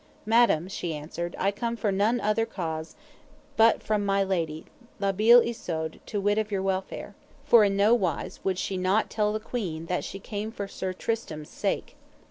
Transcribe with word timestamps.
Madam, 0.25 0.67
she 0.67 0.95
answered, 0.95 1.35
I 1.37 1.51
come 1.51 1.75
for 1.77 1.91
none 1.91 2.19
other 2.19 2.47
cause 2.47 2.95
but 3.55 3.83
from 3.83 4.03
my 4.03 4.23
lady 4.23 4.65
La 4.99 5.11
Beale 5.11 5.41
Isoud 5.41 5.99
to 6.07 6.19
wit 6.19 6.39
of 6.39 6.49
your 6.51 6.63
welfare. 6.63 7.13
For 7.45 7.63
in 7.63 7.77
no 7.77 7.93
wise 7.93 8.39
she 8.55 8.77
would 8.77 8.81
not 8.81 9.11
tell 9.11 9.31
the 9.31 9.39
queen 9.39 9.85
that 9.85 10.03
she 10.03 10.17
came 10.17 10.51
for 10.51 10.67
Sir 10.67 10.91
Tristram's 10.91 11.49
sake. 11.49 11.97